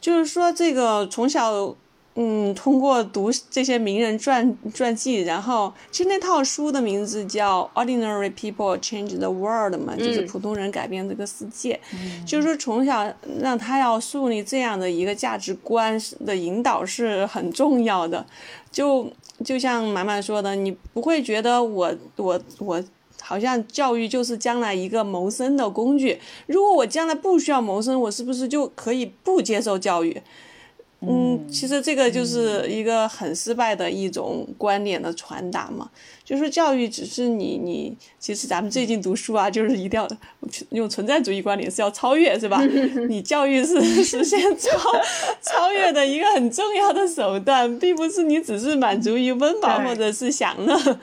[0.00, 1.76] 就是说，这个从小。
[2.20, 11.78] 嗯，通过读这些名人传传记，然后其实那套书的名字叫《Ordinary People Change the World》嘛，就是普通人改变这个世界。
[12.26, 13.08] 就是说从小
[13.40, 18.26] 让他要树立这样的一个价值观的引导是很重要的。
[18.72, 19.08] 就
[19.44, 22.82] 就像满满说的，你不会觉得我我我
[23.20, 26.18] 好像教育就是将来一个谋生的工具。
[26.48, 30.20] 如果我将来不需要谋生，我是不是就可以不接受教育？
[31.00, 35.88] 嗯，其实这个就是一个很失败的一种观点的传达嘛，
[36.24, 40.08] 就是教育只是你你，其实咱们最近读书啊，就是一定要
[40.70, 42.60] 用存在主义观点是要超越，是吧？
[43.08, 44.76] 你教育是实现超
[45.40, 50.98] 超越的一个很重要的手段，并不是你只是满足于温饱或者是享乐。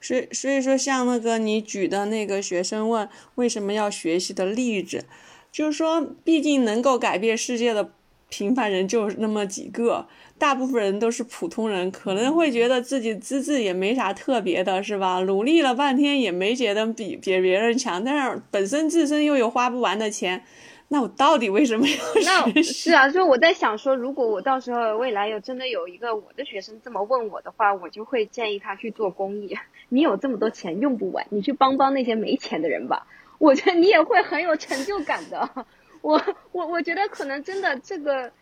[0.00, 5.04] 所以所以说，像那个你举的那个学生问为什么要学习的例子，
[5.50, 7.90] 就是说，毕竟能够改变世界的。
[8.30, 10.06] 平凡人就那么几个，
[10.38, 15.18] 大部分人都是普通人，可能会觉得自己资质也没啥特别的，是吧？
[15.20, 20.42] 努力了半天也没觉得比比别人强，但是本身自身又有花不完的钱，
[20.88, 21.86] 那我到底为什么
[22.24, 22.90] 要学习？
[22.90, 29.56] 是啊，就我在想说，如果我到时候未来有真的有一个我的学生这么问我的话，我就会建议他去做公益。
[29.88, 33.06] 你有这么多钱用不完，你去帮帮那些没钱的人吧，
[33.38, 35.66] 我觉得你也会很有成就感的。
[36.02, 38.32] 我我我觉得可能真的这个，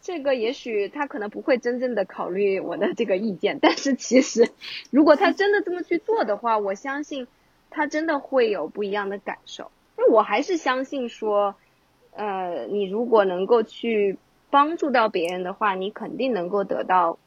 [0.00, 4.50] 这个也许他可能不会真正的考虑我的这个意见，但是其实，
[4.90, 7.26] 如果他真的这么去做的话，我相信
[7.70, 9.70] 他真的会有不一样的感受。
[9.96, 11.54] 那我还是相信说，
[12.12, 14.18] 呃，你如果能够去
[14.50, 17.18] 帮助到别人的话，你肯定能够得到。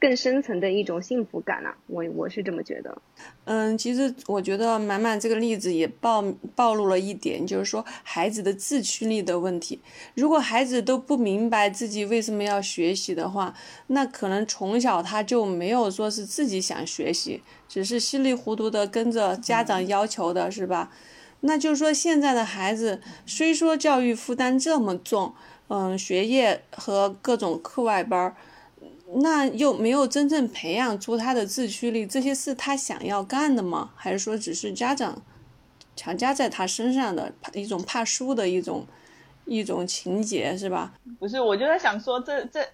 [0.00, 3.02] 更深层的一种幸福感呐，我我是这么觉得。
[3.44, 6.22] 嗯，其实我觉得满满这个例子也暴
[6.56, 9.78] 暴露了一点，就是说孩子的自驱力的问题。
[10.14, 13.54] 如果孩子都不明白自己为什么要学习的话，
[13.88, 20.90] 那可能从小他就没有说是自己想学习，只是稀里糊涂的跟着家长要求的，是吧？
[21.40, 25.34] 那就是说现在的孩子虽说教育负担这么重，
[25.68, 28.34] 嗯，学业和各种课外班儿。
[29.16, 33.90] 那又没有真正培养出他的自驱力，这些是他想要干的吗？
[33.96, 35.20] 还是说只是家长
[35.96, 38.86] 强加在他身上的一种怕输的一种
[39.44, 40.92] 一种情节，是吧？
[41.18, 42.64] 不是，我就在想说，这这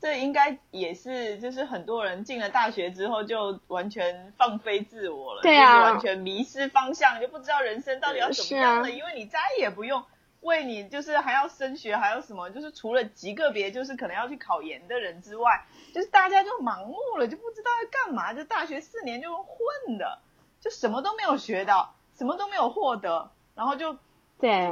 [0.00, 10.02] 这应该也是，就是很多人进了大学之后就完全放飞自我了，对啊，完全迷失方向，就不知道人生到底要怎么样了，因为你再也不用。
[10.40, 12.48] 为你就是还要升学，还有什么？
[12.50, 18.32] 就是除了极个别就是可能要去考研的人之外，就是大家就盲目了，就不知道要干嘛。
[18.32, 20.18] 就大学四年就混的，
[20.60, 23.96] 就什么都没有学到，什么都没有获得，然后就
[24.38, 24.70] 对，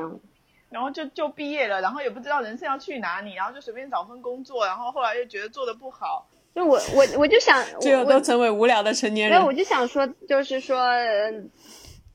[0.71, 6.29] 然后就就毕业了，然后也不知道人生要去哪里，然后就随便找份工作，然后后来又觉得做的不好。
[6.55, 9.45] 就我我我就想，最后都成为无聊的成年人。
[9.45, 10.79] 我就想说，就是说。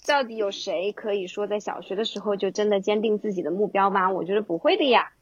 [0.06, 4.10] 到底有谁可以说在小学的时候就真的坚定自己的目标吗？
[4.10, 5.14] 我觉得不会的呀，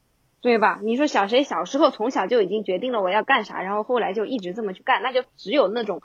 [0.41, 0.79] 对吧？
[0.83, 6.01] 你说小谁小时候从小就已经决定了我要干啥，然后后来就一直这么去干，那就只有那种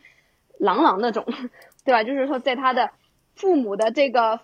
[0.58, 1.24] 朗朗那种，
[1.84, 2.04] 对吧？
[2.04, 2.90] 就是说在他的
[3.34, 4.40] 父母的这个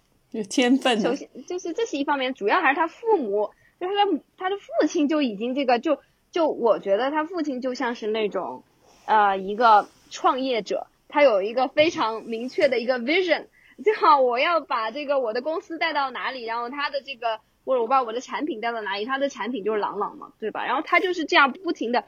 [0.49, 4.05] 天分，首先就是这是一方面，主要还是他父母，就是他
[4.39, 5.99] 他的父亲就已经这个就
[6.31, 8.65] 就我觉得他父亲就像是那种
[9.05, 13.49] 呃一个创业者，他有一个非常明确的一个 vision。
[13.83, 20.65] 最好我要把这个我的公司带到哪里，然后他的这个或者我把我的产品带到哪里，他的产品就是朗朗嘛，对吧？
[20.65, 22.05] 然后他就是这样不停的，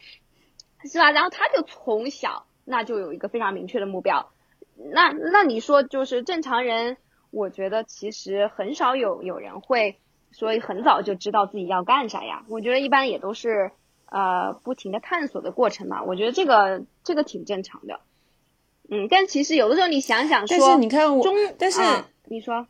[0.84, 1.10] 是吧？
[1.10, 4.30] 然后他就从小那就有一个非常明确的目标。
[4.76, 6.96] 那那你说就是正常人，
[7.30, 9.98] 我觉得其实很少有有人会
[10.32, 12.44] 说很早就知道自己要干啥呀。
[12.48, 13.70] 我觉得一般也都是
[14.06, 16.02] 呃不停的探索的过程嘛。
[16.02, 18.00] 我觉得这个这个挺正常的。
[18.90, 21.26] 嗯，但其实有的时候你想想说，但是你看我，
[21.58, 21.80] 但是
[22.28, 22.66] 你说，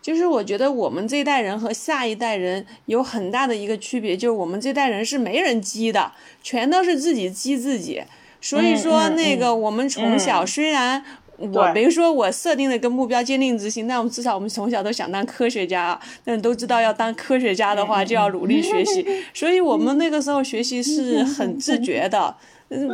[0.00, 8.02] 就是我觉得我们这一代人和下一代人有很大的一个区别，就是我们这代人是没人激的，全都是自己激自己。
[8.40, 11.04] 所以说那个我们从小虽然
[11.36, 22.36] 我没说我设定了一个目标坚定执行，但我们至少我们从小都想当科学家，但都知道要当科学家的话就要努力学习，所以我们那个时候学习是很自觉的。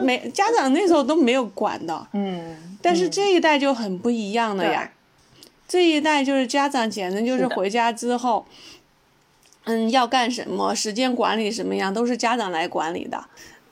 [0.04, 4.90] 没家长那时候都没有管的，嗯，但是这一代就很不一样了呀。
[5.66, 8.46] 这一代就是家长简直就是回家之后，
[9.64, 13.22] 嗯，要干什么，时间管理什么样，都是家长来管理的。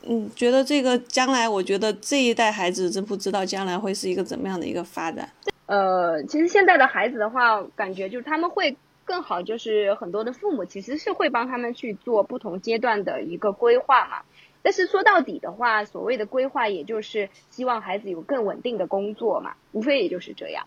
[0.09, 5.29] 嗯，觉得这个将来，我觉得这一代孩子真不知道将来会是一个怎么样的一个发展。
[5.67, 14.19] 呃，其实现在的孩子的话，感觉就是他们会更好，就是很多的父母其实是会帮他们去做不同阶段的一个规划嘛。
[14.67, 20.67] 但是说到底的话，所谓的规划，也就是希望孩子有更稳定的工作嘛，无非也就是这样。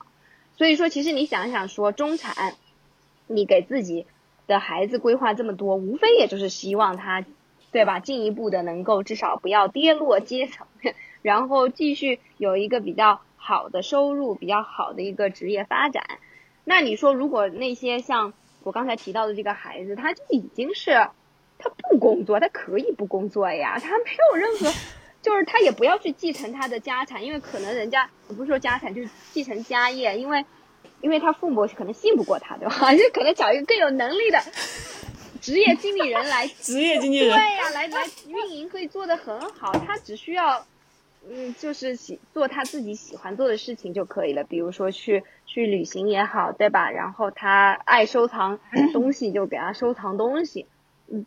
[0.56, 2.56] 所以说，其实你想想说，中产，
[3.28, 4.06] 你给自己
[4.48, 7.26] 的孩子规划这么多，无非也就是希望他，
[7.74, 8.00] 对吧？
[8.00, 10.66] 进一步的能够至少不要跌落阶层，
[11.22, 16.06] 然后继续有一个比较好的收入，比较好的一个职业发展。
[16.64, 18.32] 那你说，如果那些像
[18.64, 21.10] 我刚才提到的这个孩子，他就已经是。
[21.60, 24.74] 他不工作，他可以不工作呀，他没有任何，
[25.22, 30.46] 就是他也不要去继承他的家产，因为可能人家不是说家产，就是继承家业，因为，
[31.02, 32.94] 因为他父母可能信不过他，对吧？
[32.96, 34.40] 就可能找一个更有能力的
[35.42, 40.66] 职业经理人来， 职业经理人，对呀，来 来运营可以做得很好，他只需要，
[41.30, 46.90] 嗯，就是喜做他自己喜欢做的事情就可以了，比如说去去旅行也好，对吧？
[46.90, 48.60] 然后他爱收藏
[48.94, 50.66] 东西，就给他收藏东西。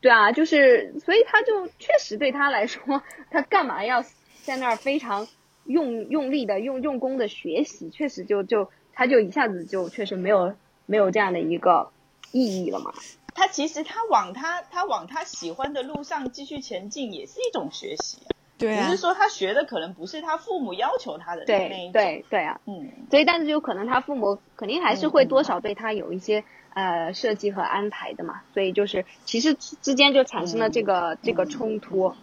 [0.01, 4.05] 对啊，就是，所以他就确实对他来说，他干嘛要
[4.43, 5.27] 在那儿非常
[5.65, 7.91] 用用力的用用功的学习？
[7.91, 10.55] 确实就就他就一下子就确实没有
[10.87, 11.91] 没有这样的一个
[12.31, 12.93] 意义了嘛。
[13.35, 18.19] 他其实他往他他往他喜欢的路上继续前进，也是一种学习。
[18.59, 18.85] 对啊。
[18.85, 21.93] 只是说他学的可能不是他父母要求他的那一种。
[21.93, 22.61] 对对对啊。
[22.67, 22.89] 嗯。
[23.11, 26.45] 所以，但是有可能他父母肯定还是会多少对他有一些。
[26.75, 32.15] 呃，设计和安排的嘛，所以就是其实之间就产生了这个这个冲突，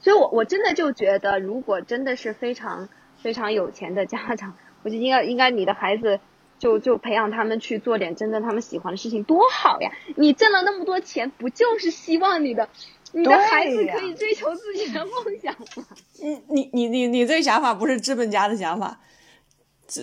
[0.00, 2.88] 所以我我真的就觉得，如果真的是非常
[3.22, 6.20] 非常有钱的家长，我就应该应该你的孩子
[6.58, 9.90] 就就培养他们去做点真正他们喜欢的事情，多好呀！
[10.14, 12.68] 你挣了那么多钱，不就是希望你的
[13.12, 15.84] 你的孩子可以追求自己的梦想吗？
[16.22, 19.00] 你你你你你这想法不是资本家的想法，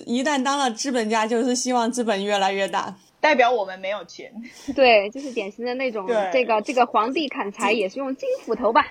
[0.05, 2.95] 一旦当了资本家，就是希望资本越来越大。
[3.23, 4.29] 代表我们没有钱，
[4.75, 8.85] 对，就是典型的那种，这个这个皇帝砍柴也是用金斧头吧，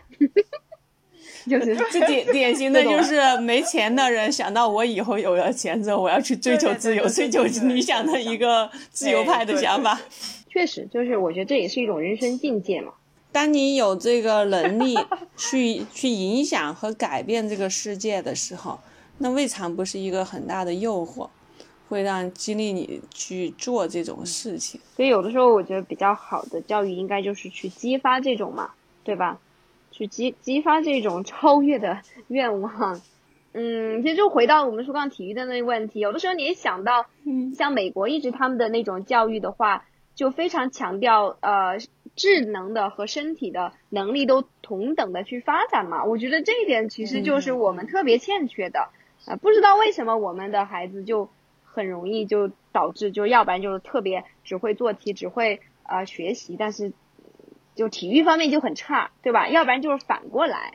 [1.47, 10.01] 就是这典 典型的就是没钱的人想到我以后有了钱之后，我要去追求自由，追求理想的一个自由派的想法。
[10.49, 12.95] 确实，就是我觉得这也是一种人生境界嘛。
[13.33, 14.97] 当你有这个能力
[15.37, 18.81] 去去影响和改变这个世界的时候，
[19.19, 21.29] 那未尝不是一个很大的诱惑。
[21.93, 24.81] 会让激励你去做这种事情。
[24.97, 28.71] 所以有的时候我觉得比较好的教育应该就是去激发这种嘛，
[29.05, 29.39] 对吧？
[29.91, 32.99] 去激激发这种超越的 愿望。
[33.53, 37.05] 嗯，其实就回到我们说刚刚体育的那个问题，有的时候你也想到，
[37.55, 39.85] 像美国一直他们的那种教育的话，
[40.15, 41.77] 就非常强调呃
[42.17, 46.05] 智能的和身体的能力都同等的去发展嘛。
[46.05, 48.89] 我觉得这一点其实就是我们特别欠缺的
[49.27, 51.29] 啊，不知道为什么我们的孩子就
[51.73, 56.93] 很容易就导致就要不然就是特别只会做题，只会呃学习，但是
[57.75, 59.49] 就体育方面就很差，对吧？
[59.49, 60.75] 要不然就是反过来。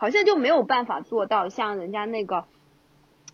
[0.00, 2.44] 好像就没有办法做到像人家那个，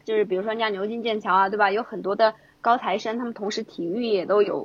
[0.04, 1.70] 就是比如说人家牛津、剑桥啊，对吧？
[1.70, 4.64] 有很多的高材生，他们同时体育也都有，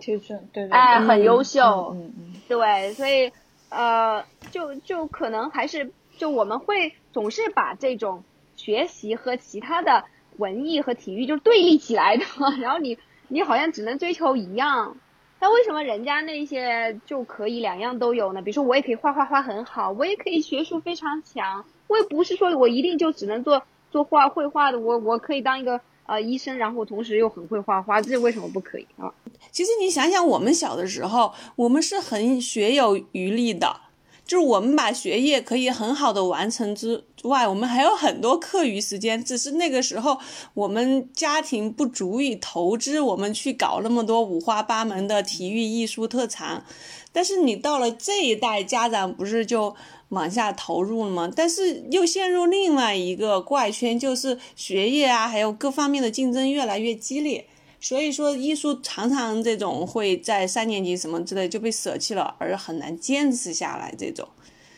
[0.53, 3.33] 对对，哎，很优秀，嗯嗯，对，所以
[3.67, 8.23] 呃，就就可能还是就我们会总是把这种
[8.55, 10.05] 学习和其他的
[10.39, 12.25] 文艺和体育就是对立起来的，
[12.59, 14.97] 然后你你好像只能追求一样。
[15.41, 18.41] 那为什么人家那些就可以两样都有呢？
[18.41, 29.13] 比如说我也可以画画画很好，我也可以学术非常强，我也不是说我一定就只能做做画绘画的，我我可以当一个呃医生，然后同时又很会画画，这为什么不可以啊？
[29.51, 33.81] 其实你想想，我们小的时候，我们是很学有余力的。
[34.29, 39.23] 就是我们把学业可以很好的完成之外，我们还有很多课余时间。
[39.23, 40.19] 只是那个时候
[40.53, 46.63] 我们家庭不足以投资我们去搞那么多五花八门的体育艺术特长。
[47.11, 49.75] 但是你到了这一代，家长不是就
[50.09, 51.31] 往下投入了吗？
[51.35, 57.47] 但是又陷入另外一个怪圈，就是学业啊，还有各方面的竞争越来越激烈。
[57.81, 63.93] 所以说，艺术常常这种会在三年级什么之类就被舍弃了，而很难坚持下来。
[63.97, 64.27] 这种，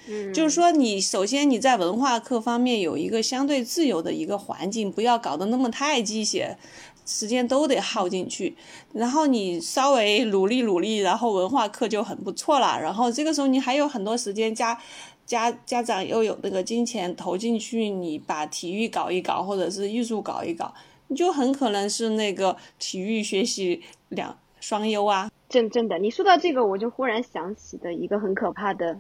[0.08, 6.56] 嗯，就是说，你首先你在文化课方面有一个相对自由的一个环境，不要搞得那么太机械，
[7.04, 8.56] 时间都得耗进去。
[8.94, 12.80] 然后你稍微努力努力，然后文化课就很不错了。
[12.80, 14.80] 然后这个时候你还有很多时间，家
[15.26, 20.72] 家家长又有那个金钱投进去，你把体育搞一搞，或者是艺术搞一搞。
[21.16, 29.00] 就很可能是那个体育学习两双优啊，真真的，你说到这个，我就忽然想起的一个很可怕的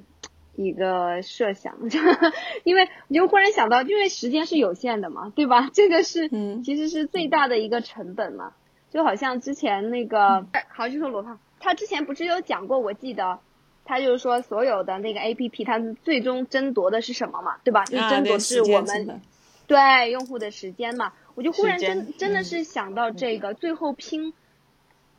[0.56, 1.78] 一个设想，
[2.66, 5.70] 因为我就忽然想到，因为时间是有限的嘛，对吧？
[5.74, 8.54] 这个是，嗯，其实是最大的一个成本嘛，
[8.92, 13.40] 就好像之前那个，好就说罗胖，他之前不是有讲过，我记得
[13.86, 17.86] 他就是说所有的那个 A P P，它最终争夺的是什么嘛，对吧？
[17.86, 19.22] 就争夺是我们
[19.68, 21.14] 对用户的时间嘛。
[21.36, 24.34] 我就忽然真真的是想到这个，最后拼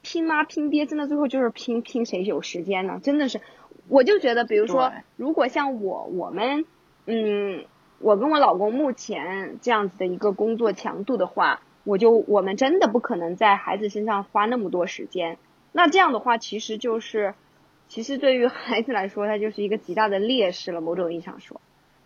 [0.02, 3.00] 拼妈拼爹，真的最后就是拼拼谁有时间呢？
[3.02, 3.40] 真的是，
[3.88, 6.64] 我就觉得，比如说，如果像我我们，
[7.06, 7.64] 嗯，
[7.98, 15.38] 我跟我老公目前这样子的一个工作强度的话，我就我们真的不可能在孩子身上花那么多时间。
[15.72, 17.34] 那这样的话，其实就是，
[17.88, 20.80] 其实对于孩子来说，他就是一个极大的劣势了。
[20.80, 21.60] 某种意义上说，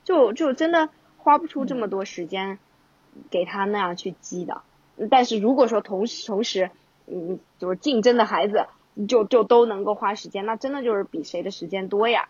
[0.04, 2.59] 就就真的花不出这么多时间。
[3.30, 4.62] 给他那样去激的，
[5.10, 6.70] 但是如果说同时同时，
[7.06, 8.66] 嗯，就是竞争的孩子，
[9.08, 12.28] 就就都能够花时间，那真的就是比谁的时间多呀，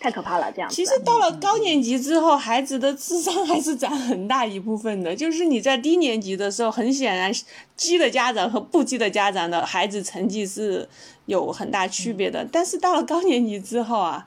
[0.00, 0.52] 太可怕了。
[0.52, 0.68] 这样。
[0.70, 5.14] 其实到了高年级之后，孩子的智商还是占很大一部分的。
[5.14, 7.32] 就是你在低年级的时候，很显然，
[7.76, 10.88] 激的家长和不激的家长的孩子成绩是
[11.26, 12.46] 有很大区别的。
[12.50, 14.26] 但是到了高年级之后啊，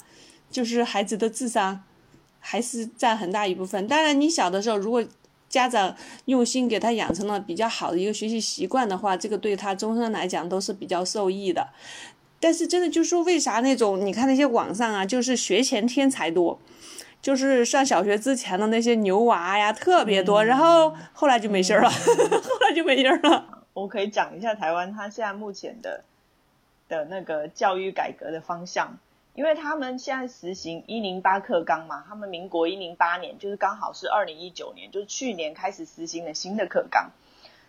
[0.49, 1.83] 就是孩子的智商
[2.39, 3.87] 还是占很大一部分。
[3.87, 5.03] 当然，你小的时候如果
[5.51, 5.95] 家长
[6.25, 11.67] 用心给他养成了比较好的一个学习习惯的话，这个对他终身来讲都是比较受益的。
[12.39, 16.57] 但是真的就是说，为啥那种你看那些网上啊，就是学前天才多，
[17.21, 23.65] 就是上小学之前的那些牛娃呀特别多，然后后来就没信儿了， 后来就没音儿了。
[23.73, 26.03] 我可以讲一下台湾他现在目前的
[26.89, 28.97] 的那个教育改革的方向。
[29.33, 37.11] 因为他们现在实行一零八课纲嘛，他们民国一零八年就是刚好是二零一九年，就是去年开始实行的新的课纲。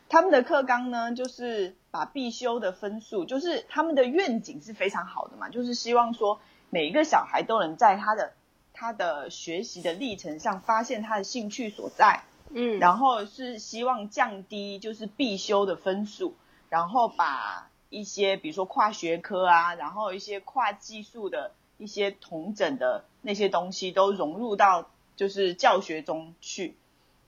[0.08, 8.32] 他们的课纲呢，就是把必修的分数，就是他们的愿景是非常好的嘛，就是希望说每一个小孩都能在他的
[8.72, 16.34] 他的学习的历程上发现他的兴趣所在，嗯，然后是希望降低就是必修的分数，
[16.68, 17.68] 然后把。
[17.92, 26.74] 一些比如说跨学科啊，然后一些跨技术的一些同整的那些东西都融入到就是教学中去，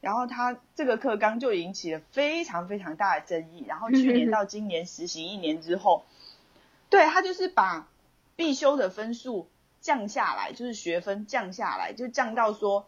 [0.00, 6.02] 然后他这个课纲就引起了非常非常大的争议，然后去年到今年实行一年之后，
[6.88, 7.86] 对他就是把
[8.34, 9.46] 必修的分数
[9.80, 12.86] 降下来，就是学分降下来，就降到说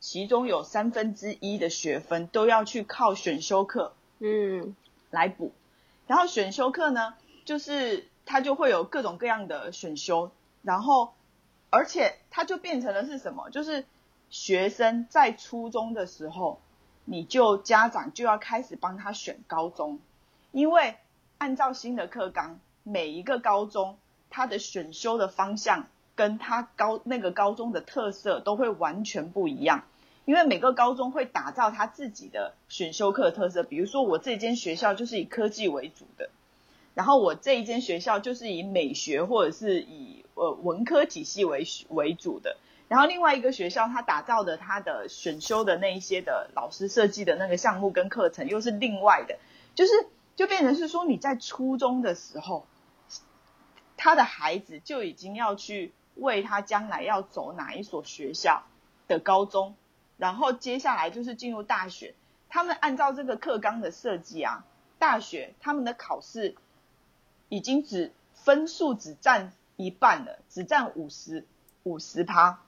[0.00, 4.74] 其中有三分之一的学分都要去靠选修课，嗯，
[5.10, 5.52] 来补。
[6.12, 7.14] 然后选修课呢，
[7.46, 11.14] 就是它就会有各种各样的选修，然后
[11.70, 13.48] 而且它就变成了是什么？
[13.48, 13.86] 就是
[14.28, 16.60] 学生在初中的时候，
[17.06, 20.00] 你就家长就要开始帮他选高中，
[20.50, 20.96] 因为
[21.38, 23.96] 按照新的课纲，每一个高中
[24.28, 29.84] 它的选修的方向跟它高那个高中的特色都会完全不一样。
[30.24, 36.30] 因为每个高中会打造他自己的选修课特色，比如说我这间学校就是以科技为主的，
[36.94, 42.56] 然后我这一间学校就是以美学或者是以呃文科体系为为主的，
[42.88, 49.38] 然后另外一个学校它打造的它的选修的那一些的老师设计的那个项目跟课程又是另外的，
[49.74, 49.92] 就是
[50.36, 52.64] 就变成是说你在初中的时候，
[53.96, 58.62] 他的孩子就已经要去为他将来要走哪一所学校
[59.08, 59.74] 的高中。
[60.22, 62.14] 然后接下来就是进入大学，
[62.48, 64.64] 他们按照这个课纲的设计啊，
[65.00, 66.54] 大学他们的考试
[67.48, 71.44] 已经只分数只占一半了，只占五十
[71.82, 72.60] 五十趴，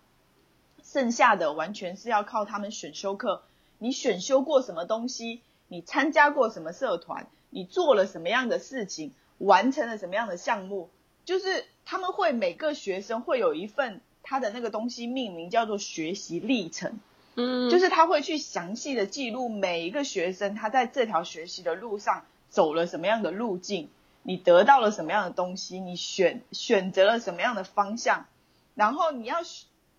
[0.83, 3.45] 剩下的完全是要靠他们选修课。
[3.79, 5.41] 你选修过什么东西？
[5.69, 7.29] 你参加过什么社团？
[7.51, 9.15] 你做了什么样的事情？
[9.39, 10.91] 完成了什么样的项目？
[11.25, 16.99] 就是他们会每个学生会有一份他的那个东西命名叫做学习历程。
[17.37, 23.91] 嗯，就是他会去详细的记录每一个学生他在这条学习的路上走了什么样的路径，
[24.23, 28.27] 你得到了什么样的东西，你选选择了什么样的方向，
[28.75, 29.39] 然后你要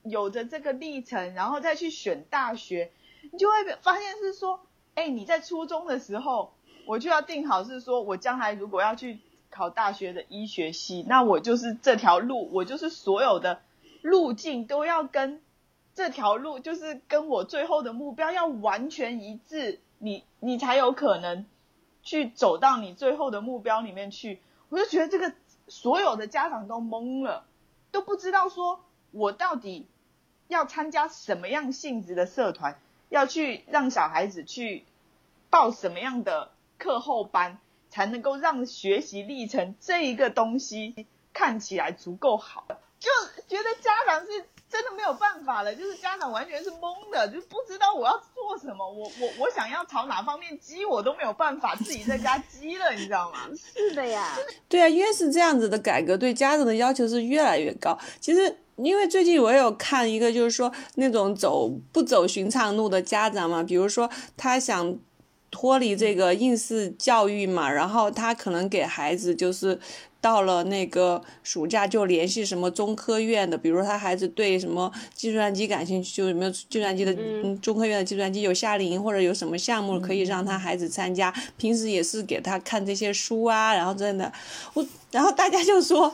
[0.04, 2.92] 有着这个历程，然后再去选大学，
[3.32, 4.62] 你就会发现是说，
[4.94, 6.54] 哎，你在初中的时候，
[6.86, 9.20] 我就要定好是说，我将来如果要去
[9.50, 13.62] 考大学的医学系，那我就是这条路，我就是所有的
[14.02, 15.42] 路径都要跟。
[15.96, 21.46] 这条路就是跟我最后的目标要完全一致，你你才有可能
[22.04, 24.42] 去走到你最后的目标里面去。
[24.68, 25.34] 我就觉得这个
[25.70, 27.46] 所有的家长都懵了，
[27.92, 29.88] 都不知道说我到底
[30.50, 32.78] 要参加什么样性质的社团，
[33.08, 34.84] 要去让小孩子去
[35.50, 37.58] 报什么样的课后班，
[37.90, 42.68] 才能够让学习历程这一个东西看起来足够好，
[43.00, 43.10] 就
[43.48, 44.46] 觉得家长是。
[44.70, 53.48] 真的没有办法了，就是家长完全是懵的，就不知道我要做什么，我我我想要朝哪方面激，我都没有办法自己在家激了，你知道吗？
[53.56, 54.36] 是的呀，
[54.68, 57.98] 对啊，越是这样子的改革，对家长的要求是越来越高。
[58.20, 64.98] 其实，因为最近我有看一个，就是说那种走不走寻常路的家长嘛，比如说他想
[65.56, 69.80] 脱离这个应试教育嘛，然后他可能给孩子就是。
[70.22, 77.14] 到了那个暑假就联系什么中科院的，比如他孩子对什么计算机感兴趣，就有没有计算机的
[77.62, 81.32] 中科院的计算机有夏令营或者有什么项目可以让他孩子参加。
[81.58, 84.34] 平时也是给他看这些书啊，然后真的，
[84.74, 86.12] 我然后大家就说，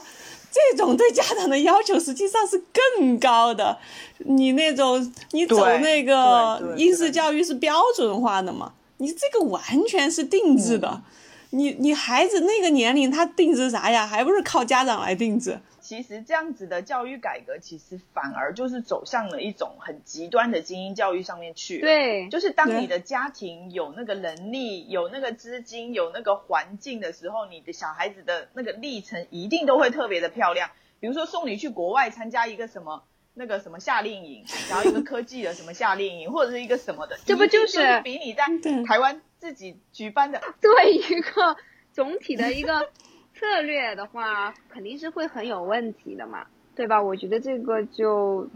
[0.50, 2.62] 这种对家长的要求实际上是
[2.98, 3.78] 更高的。
[4.18, 8.74] 你那种你走那个应试教育是标准化的嘛？
[9.02, 11.02] 你这个完全是定制的。
[11.50, 14.06] 你你孩子那个年龄，他定制啥呀？
[14.06, 15.58] 还不是靠家长来定制。
[15.80, 21.80] 其实这样子的教育改革，其实反而就是走向了一种很极端的精英教育上面去。
[21.80, 30.70] 对，就是当你的家庭有那个能力、有那个资金、有那个环境的时候，你的小孩子的那个历程一定都会特别的漂亮。
[31.00, 33.02] 比如说送你去国外参加一个什么
[33.34, 38.44] 那个什么夏令营，然后一个科技的什么夏令营，或者是一个什么的，这不就是比你在
[38.86, 39.20] 台湾？
[39.38, 41.56] 自己举办的，对一个
[41.92, 42.90] 总体的一个
[43.34, 47.02] 策略的话，肯定是会很有问题的嘛，对吧？
[47.02, 48.48] 我觉得这个就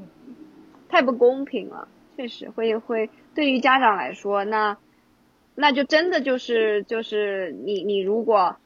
[0.88, 4.78] 太不公平了，确实会会对于家长来说，那
[5.56, 8.56] 那就真的就是就是你你如果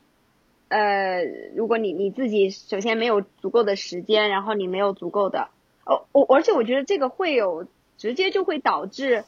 [0.69, 1.25] 呃
[1.57, 5.49] 如果你你自己首先没有足够的时间，然后你没有足够的
[5.95, 7.67] 哦我而且我觉得这个会有
[7.99, 9.25] 直接就会导致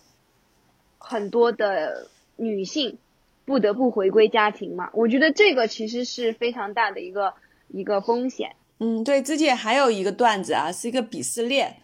[0.98, 2.08] 很多的。
[2.36, 2.98] 女性
[3.44, 4.90] 不得不回归家庭嘛？
[4.94, 7.34] 我觉得这个其实是非常大的一个
[7.68, 8.56] 一个风险。
[8.78, 11.76] 嗯，对，之前还有一个段子啊，是一个鄙视链，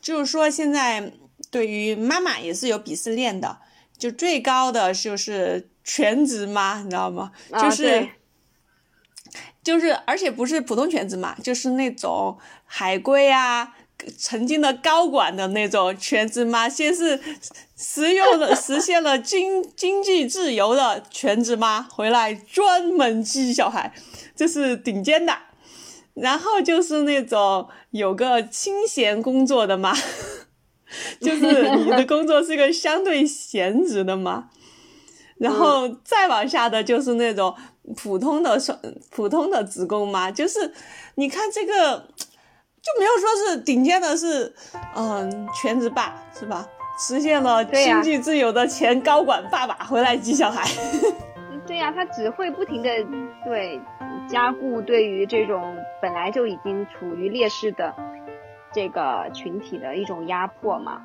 [0.00, 1.12] 就是说现在
[1.50, 3.58] 对于妈妈也是有鄙视链的，
[3.96, 7.30] 就最高的就是全职妈，你知道吗？
[7.52, 8.08] 就是，
[9.62, 13.76] 就是，而且不是普通全职嘛，就是那种海归啊。
[14.16, 17.20] 曾经的高管的那种全职妈，先是
[17.76, 23.92] 实用的实现了经经济自由的全职妈，回来专门寄小孩，
[24.34, 25.36] 这是顶尖的。
[26.14, 29.94] 然后就是那种有个清闲工作的妈，
[31.20, 34.50] 就是你的工作是个相对闲职的妈。
[35.38, 37.52] 然后再往下的就是那种
[37.96, 38.78] 普通的双
[39.10, 40.72] 普通的职工嘛，就是
[41.16, 42.08] 你看这个
[42.82, 44.52] 就没有说是顶尖的是，
[44.96, 46.66] 嗯，全职爸是吧？
[46.98, 50.62] 实现了经济自由的前高管爸爸回来接小孩。
[51.66, 52.90] 对呀，他只会不停的
[53.44, 53.80] 对
[54.28, 57.94] 加固对于这种本来就已经处于劣势的
[58.72, 61.02] 这个群体的一种压迫嘛。